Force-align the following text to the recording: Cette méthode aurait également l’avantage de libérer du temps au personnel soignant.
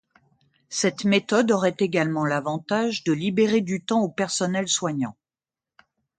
Cette 0.69 1.05
méthode 1.05 1.51
aurait 1.51 1.75
également 1.77 2.25
l’avantage 2.25 3.03
de 3.03 3.13
libérer 3.13 3.61
du 3.61 3.83
temps 3.85 4.01
au 4.01 4.09
personnel 4.09 4.67
soignant. 4.67 5.15